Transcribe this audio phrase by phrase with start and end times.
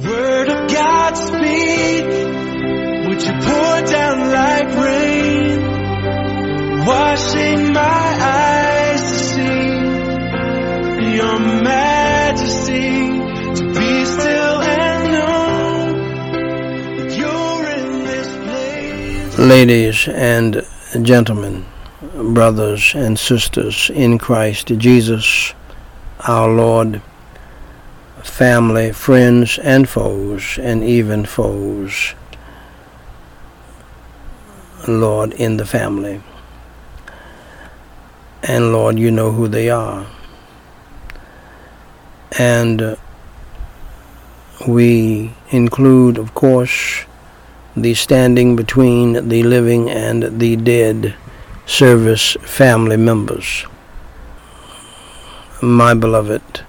[0.00, 2.04] Word of God speak.
[3.06, 5.60] Would you pour down like rain?
[6.86, 9.68] Washing my eyes to see
[11.14, 12.90] your majesty.
[13.54, 15.92] To be still and know
[16.96, 19.38] that you're in this place.
[19.38, 20.64] Ladies and
[21.02, 21.66] gentlemen,
[22.32, 25.52] brothers and sisters in Christ Jesus,
[26.26, 27.02] our Lord,
[28.22, 32.14] family, friends, and foes, and even foes,
[34.88, 36.22] Lord, in the family.
[38.42, 40.06] And Lord, you know who they are.
[42.38, 42.96] And
[44.66, 47.04] we include, of course,
[47.76, 51.14] the standing between the living and the dead
[51.66, 53.66] service family members.
[55.60, 56.64] My beloved,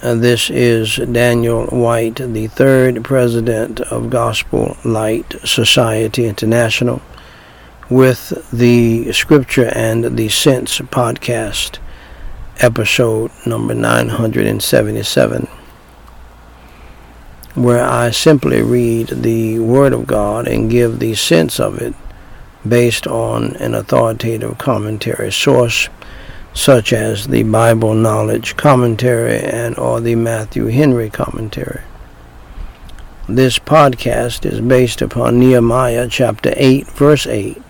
[0.00, 7.02] Uh, this is Daniel Whyte, the third president of Gospel Light Society International,
[7.90, 11.78] with the Scripture and the Sense podcast,
[12.60, 15.48] episode number 977,
[17.56, 21.94] where I simply read the Word of God and give the sense of it
[22.66, 25.88] based on an authoritative commentary source
[26.58, 31.82] such as the Bible Knowledge Commentary and or the Matthew Henry Commentary.
[33.28, 37.62] This podcast is based upon Nehemiah chapter 8 verse 8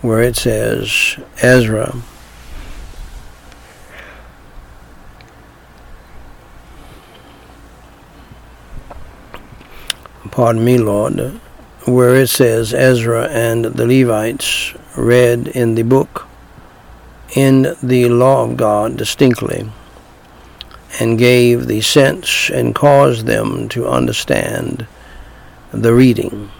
[0.00, 1.96] where it says Ezra
[10.30, 11.40] Pardon me, Lord,
[11.84, 16.27] where it says Ezra and the Levites read in the book
[17.34, 19.70] in the law of God distinctly
[21.00, 24.86] and gave the sense and caused them to understand
[25.72, 26.50] the reading.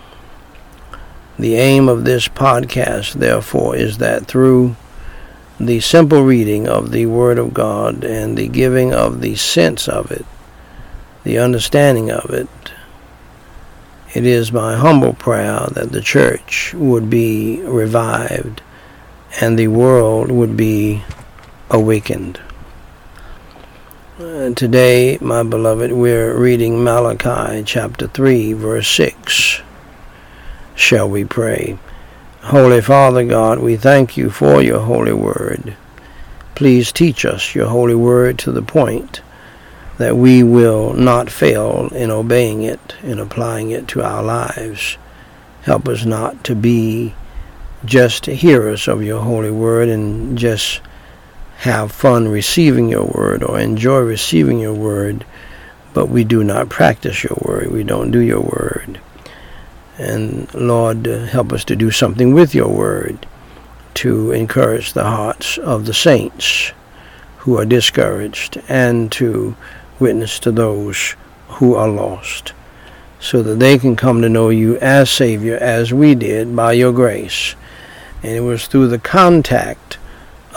[1.38, 4.76] The aim of this podcast, therefore, is that through
[5.58, 10.10] the simple reading of the Word of God and the giving of the sense of
[10.10, 10.26] it,
[11.24, 12.48] the understanding of it,
[14.14, 18.62] it is my humble prayer that the church would be revived
[19.40, 21.02] and the world would be
[21.70, 22.40] awakened.
[24.18, 29.62] Uh, today, my beloved, we're reading Malachi chapter 3, verse 6.
[30.74, 31.78] Shall we pray?
[32.42, 35.76] Holy Father God, we thank you for your holy word.
[36.54, 39.20] Please teach us your holy word to the point
[39.98, 44.96] that we will not fail in obeying it and applying it to our lives.
[45.62, 47.14] Help us not to be
[47.88, 50.80] just hearers of your holy word and just
[51.58, 55.24] have fun receiving your word or enjoy receiving your word,
[55.94, 57.72] but we do not practice your word.
[57.72, 59.00] We don't do your word.
[59.96, 63.26] And Lord, help us to do something with your word
[63.94, 66.72] to encourage the hearts of the saints
[67.38, 69.56] who are discouraged and to
[69.98, 71.16] witness to those
[71.48, 72.52] who are lost
[73.18, 76.92] so that they can come to know you as Savior as we did by your
[76.92, 77.56] grace.
[78.22, 79.98] And it was through the contact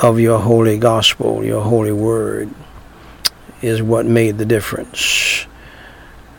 [0.01, 2.49] of your holy gospel, your holy word,
[3.61, 5.45] is what made the difference.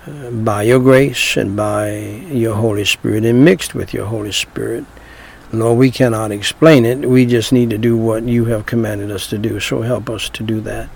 [0.04, 4.84] Uh, by your grace and by your Holy Spirit and mixed with your Holy Spirit.
[5.52, 7.08] Lord, we cannot explain it.
[7.08, 9.60] We just need to do what you have commanded us to do.
[9.60, 10.90] So help us to do that.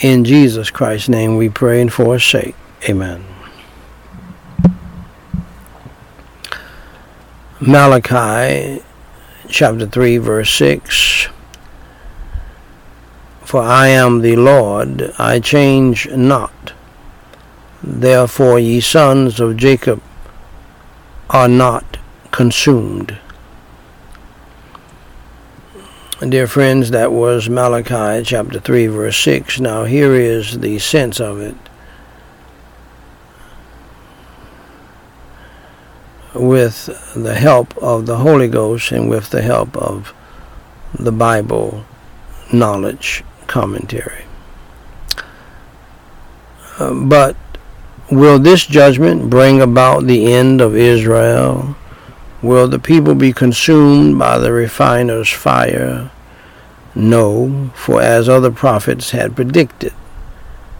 [0.00, 2.56] In Jesus Christ's name we pray and for his sake.
[2.88, 3.24] Amen.
[7.60, 8.82] Malachi
[9.52, 11.28] chapter 3, verse 6.
[13.42, 16.72] For I am the Lord, I change not.
[17.82, 20.02] Therefore, ye sons of Jacob
[21.28, 21.98] are not
[22.30, 23.18] consumed.
[26.26, 29.60] Dear friends, that was Malachi chapter 3, verse 6.
[29.60, 31.56] Now, here is the sense of it.
[36.34, 40.14] With the help of the Holy Ghost and with the help of
[40.98, 41.84] the Bible
[42.52, 44.24] knowledge commentary.
[46.78, 47.36] Uh, but
[48.10, 51.76] will this judgment bring about the end of Israel?
[52.40, 56.10] Will the people be consumed by the refiner's fire?
[56.94, 59.94] No, for as other prophets had predicted,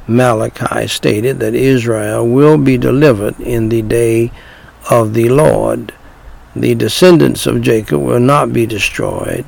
[0.07, 4.33] Malachi stated that Israel will be delivered in the day
[4.91, 5.93] of the Lord.
[6.55, 9.45] The descendants of Jacob will not be destroyed.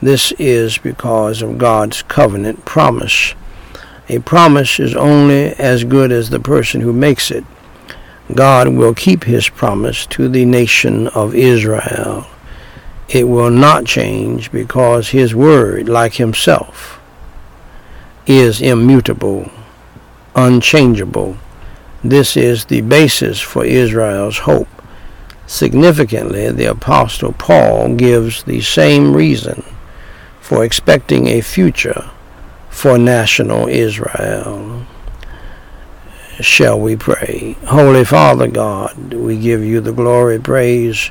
[0.00, 3.34] This is because of God's covenant promise.
[4.08, 7.44] A promise is only as good as the person who makes it.
[8.34, 12.26] God will keep his promise to the nation of Israel.
[13.08, 17.00] It will not change because his word, like himself,
[18.26, 19.50] is immutable,
[20.34, 21.36] unchangeable.
[22.04, 24.68] This is the basis for Israel's hope.
[25.46, 29.62] Significantly, the Apostle Paul gives the same reason
[30.40, 32.10] for expecting a future
[32.70, 34.84] for national Israel.
[36.40, 37.56] Shall we pray?
[37.66, 41.10] Holy Father God, we give you the glory, praise,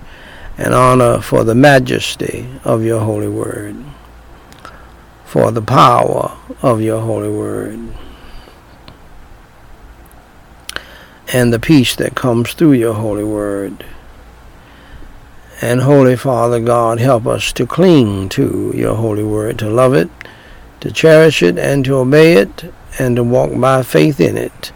[0.57, 3.77] and honor for the majesty of your holy word,
[5.23, 7.79] for the power of your holy word,
[11.33, 13.85] and the peace that comes through your holy word.
[15.61, 20.09] And Holy Father God, help us to cling to your holy word, to love it,
[20.79, 24.71] to cherish it, and to obey it, and to walk by faith in it,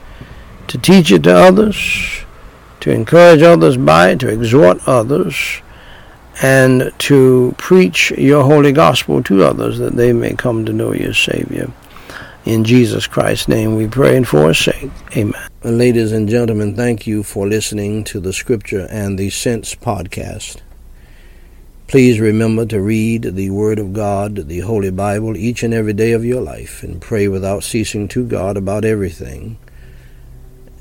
[0.67, 2.23] to teach it to others,
[2.81, 5.61] to encourage others by it, to exhort others,
[6.41, 11.13] and to preach your holy gospel to others that they may come to know your
[11.13, 11.71] Savior.
[12.45, 14.91] In Jesus Christ's name we pray and for his sake.
[15.17, 15.49] Amen.
[15.63, 20.61] Ladies and gentlemen, thank you for listening to the Scripture and the Sense podcast.
[21.87, 26.11] Please remember to read the Word of God, the Holy Bible, each and every day
[26.11, 29.57] of your life, and pray without ceasing to God about everything,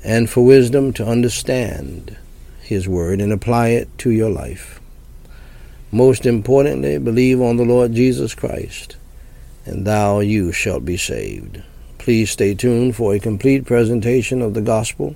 [0.03, 2.15] and for wisdom to understand
[2.61, 4.79] His Word and apply it to your life.
[5.91, 8.97] Most importantly, believe on the Lord Jesus Christ,
[9.65, 11.61] and thou you shalt be saved.
[11.97, 15.15] Please stay tuned for a complete presentation of the gospel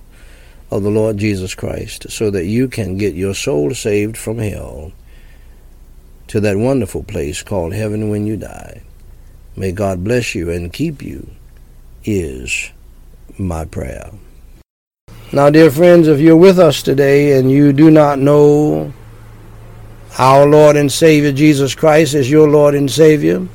[0.71, 4.91] of the Lord Jesus Christ so that you can get your soul saved from hell
[6.27, 8.83] to that wonderful place called heaven when you die.
[9.55, 11.29] May God bless you and keep you,
[12.03, 12.71] is
[13.37, 14.11] my prayer.
[15.31, 18.93] Now, dear friends, if you're with us today and you do not know
[20.17, 23.47] our Lord and Savior Jesus Christ as your Lord and Savior,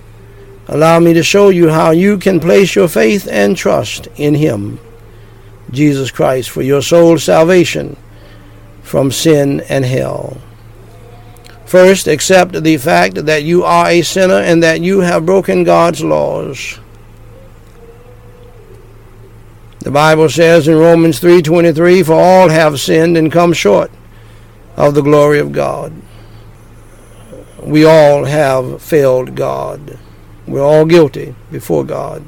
[0.68, 4.78] allow me to show you how you can place your faith and trust in Him,
[5.70, 7.96] Jesus Christ, for your soul's salvation
[8.82, 10.38] from sin and hell.
[11.64, 16.04] First, accept the fact that you are a sinner and that you have broken God's
[16.04, 16.78] laws.
[19.80, 23.90] The Bible says in Romans 3:23, "For all have sinned and come short
[24.76, 25.92] of the glory of God."
[27.62, 29.98] We all have failed God.
[30.46, 32.24] We're all guilty before God.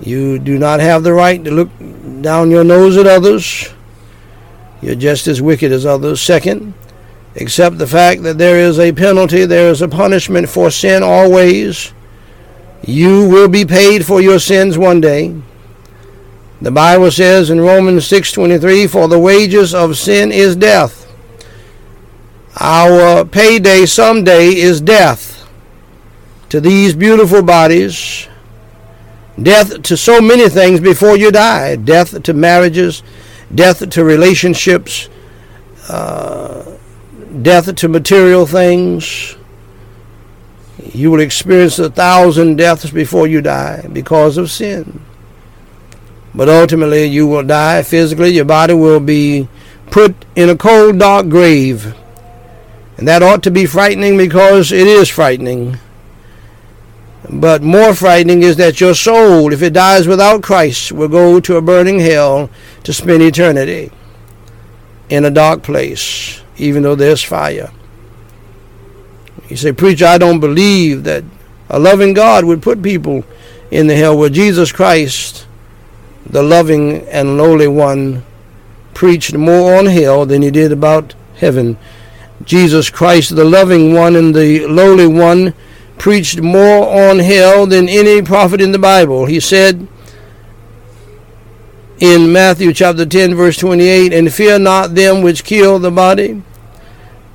[0.00, 1.70] You do not have the right to look
[2.20, 3.72] down your nose at others.
[4.82, 6.20] You're just as wicked as others.
[6.20, 6.74] Second,
[7.36, 11.92] Accept the fact that there is a penalty, there is a punishment for sin always.
[12.86, 15.34] You will be paid for your sins one day.
[16.60, 21.06] The Bible says in Romans 6:23, "For the wages of sin is death."
[22.60, 25.43] Our payday someday is death
[26.54, 28.28] to these beautiful bodies,
[29.42, 33.02] death to so many things before you die, death to marriages,
[33.52, 35.08] death to relationships,
[35.88, 36.76] uh,
[37.42, 39.34] death to material things.
[40.92, 45.04] You will experience a thousand deaths before you die because of sin.
[46.36, 48.28] But ultimately, you will die physically.
[48.28, 49.48] Your body will be
[49.90, 51.96] put in a cold, dark grave.
[52.96, 55.80] And that ought to be frightening because it is frightening.
[57.30, 61.56] But more frightening is that your soul, if it dies without Christ, will go to
[61.56, 62.50] a burning hell
[62.82, 63.90] to spend eternity
[65.08, 67.70] in a dark place even though there's fire.
[69.48, 71.24] You say, Preacher, I don't believe that
[71.68, 73.24] a loving God would put people
[73.70, 75.46] in the hell where Jesus Christ,
[76.26, 78.24] the loving and lowly one,
[78.94, 81.76] preached more on hell than he did about heaven.
[82.44, 85.54] Jesus Christ, the loving one and the lowly one,
[85.98, 89.26] preached more on hell than any prophet in the Bible.
[89.26, 89.88] He said,
[91.98, 96.42] in Matthew chapter 10, verse 28, and fear not them which kill the body,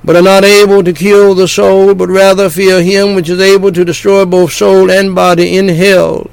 [0.04, 3.72] but are not able to kill the soul, but rather fear him which is able
[3.72, 6.30] to destroy both soul and body in hell.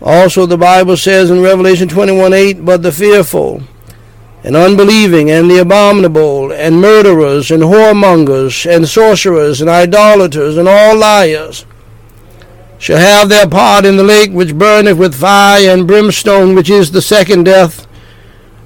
[0.00, 3.62] Also, the Bible says in Revelation 21 8, but the fearful,
[4.44, 10.96] and unbelieving, and the abominable, and murderers, and whoremongers, and sorcerers, and idolaters, and all
[10.96, 11.66] liars
[12.78, 16.90] shall have their part in the lake which burneth with fire and brimstone, which is
[16.90, 17.86] the second death.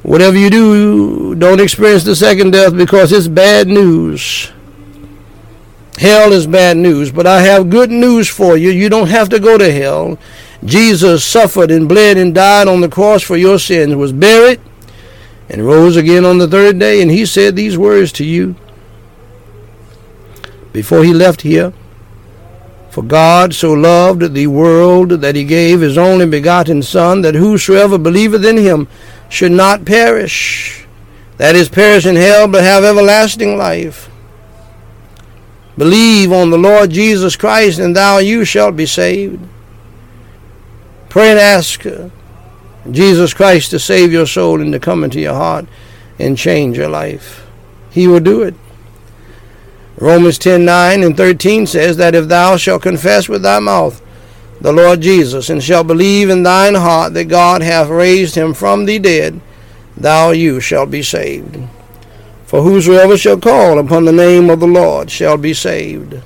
[0.03, 4.53] Whatever you do, don't experience the second death because it's bad news.
[5.99, 8.71] Hell is bad news, but I have good news for you.
[8.71, 10.19] You don't have to go to hell.
[10.65, 14.61] Jesus suffered and bled and died on the cross for your sins, was buried,
[15.53, 17.03] and rose again on the third day.
[17.03, 18.57] And he said these words to you
[20.73, 21.73] before he left here.
[22.91, 27.97] For God so loved the world that he gave his only begotten Son, that whosoever
[27.97, 28.87] believeth in him
[29.31, 30.87] should not perish,
[31.39, 34.11] that is, perish in hell, but have everlasting life.
[35.79, 39.41] Believe on the Lord Jesus Christ, and thou you shalt be saved.
[41.09, 41.83] Pray and ask
[42.91, 45.67] Jesus Christ to save your soul and to come into your heart
[46.19, 47.47] and change your life.
[47.91, 48.55] He will do it.
[49.97, 54.03] Romans 10 9 and 13 says that if thou shalt confess with thy mouth
[54.61, 58.85] the Lord Jesus, and shalt believe in thine heart that God hath raised him from
[58.85, 59.41] the dead,
[59.97, 61.59] thou you shalt be saved.
[62.47, 66.23] For whosoever shall call upon the name of the Lord shall be saved.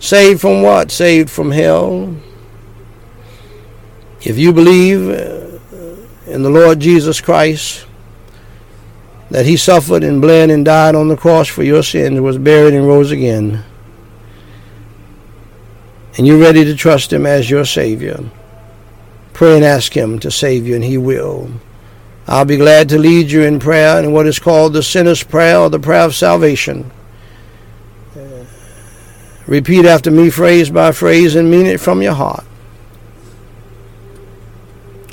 [0.00, 0.90] Saved from what?
[0.90, 2.16] Saved from hell.
[4.22, 5.47] If you believe
[6.28, 7.86] in the Lord Jesus Christ,
[9.30, 12.74] that he suffered and bled and died on the cross for your sins, was buried
[12.74, 13.64] and rose again,
[16.16, 18.24] and you're ready to trust him as your Savior,
[19.32, 21.50] pray and ask him to save you, and he will.
[22.26, 25.58] I'll be glad to lead you in prayer in what is called the sinner's prayer
[25.58, 26.90] or the prayer of salvation.
[28.14, 28.44] Uh,
[29.46, 32.44] repeat after me, phrase by phrase, and mean it from your heart.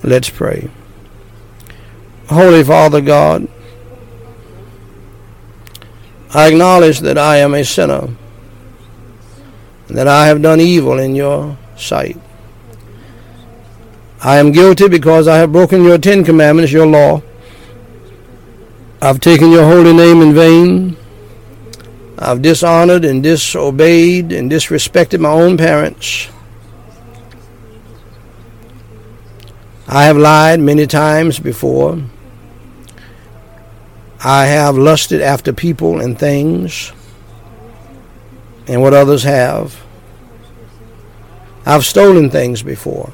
[0.04, 0.70] Let's pray.
[2.30, 3.48] Holy Father God,
[6.34, 8.10] I acknowledge that I am a sinner,
[9.88, 12.20] that I have done evil in your sight.
[14.22, 17.22] I am guilty because I have broken your Ten Commandments, your law.
[19.02, 20.98] I've taken your holy name in vain.
[22.18, 26.30] I've dishonored and disobeyed and disrespected my own parents.
[29.88, 32.02] I have lied many times before.
[34.28, 36.92] I have lusted after people and things
[38.66, 39.80] and what others have.
[41.64, 43.14] I've stolen things before.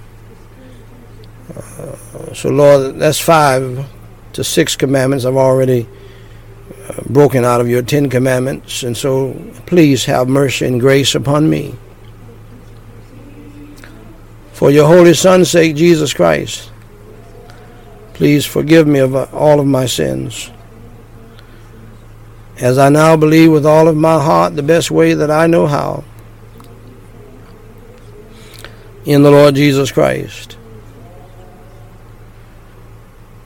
[1.53, 3.85] Uh, so, Lord, that's five
[4.31, 5.85] to six commandments I've already
[6.87, 8.83] uh, broken out of your Ten Commandments.
[8.83, 9.33] And so,
[9.65, 11.75] please have mercy and grace upon me.
[14.53, 16.71] For your Holy Son's sake, Jesus Christ,
[18.13, 20.51] please forgive me of uh, all of my sins
[22.61, 25.65] as I now believe with all of my heart the best way that I know
[25.65, 26.03] how
[29.03, 30.57] in the Lord Jesus Christ.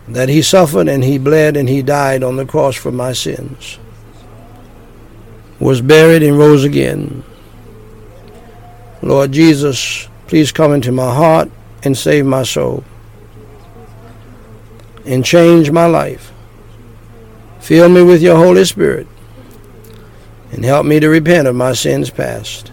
[0.09, 3.79] That he suffered and he bled and he died on the cross for my sins,
[5.59, 7.23] was buried and rose again.
[9.01, 11.49] Lord Jesus, please come into my heart
[11.83, 12.83] and save my soul
[15.05, 16.34] and change my life.
[17.65, 19.07] Fill me with your Holy Spirit
[20.51, 22.71] and help me to repent of my sins past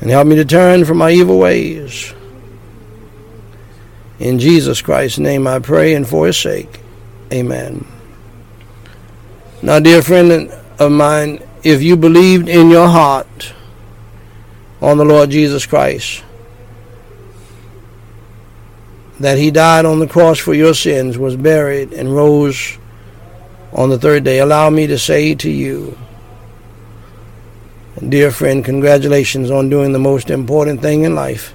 [0.00, 2.14] and help me to turn from my evil ways.
[4.18, 6.80] In Jesus Christ's name I pray and for his sake.
[7.30, 7.86] Amen.
[9.60, 13.52] Now, dear friend of mine, if you believed in your heart
[14.80, 16.24] on the Lord Jesus Christ,
[19.20, 22.78] that he died on the cross for your sins, was buried, and rose
[23.76, 25.98] on the third day, allow me to say to you,
[28.08, 31.52] dear friend, congratulations on doing the most important thing in life,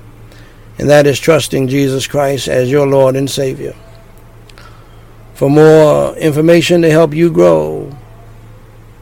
[0.77, 3.75] and that is trusting Jesus Christ as your Lord and Savior.
[5.33, 7.97] For more information to help you grow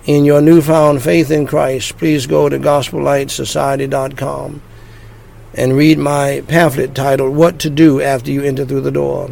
[0.05, 4.61] in your newfound faith in Christ, please go to GospelLightSociety.com
[5.55, 9.31] and read my pamphlet titled What to Do After You Enter Through the Door.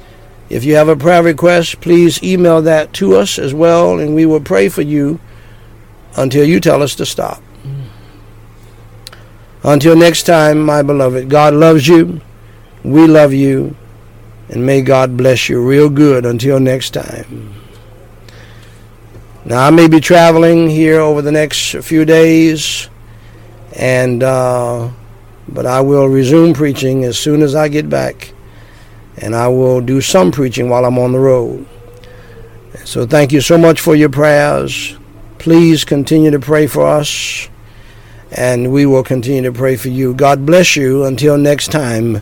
[0.51, 4.25] If you have a prayer request, please email that to us as well, and we
[4.25, 5.17] will pray for you
[6.17, 7.41] until you tell us to stop.
[9.63, 12.19] Until next time, my beloved, God loves you.
[12.83, 13.77] We love you.
[14.49, 17.55] And may God bless you real good until next time.
[19.45, 22.89] Now, I may be traveling here over the next few days,
[23.77, 24.89] and uh,
[25.47, 28.33] but I will resume preaching as soon as I get back
[29.17, 31.67] and I will do some preaching while I'm on the road.
[32.85, 34.95] So thank you so much for your prayers.
[35.37, 37.49] Please continue to pray for us,
[38.31, 40.13] and we will continue to pray for you.
[40.13, 41.03] God bless you.
[41.03, 42.21] Until next time.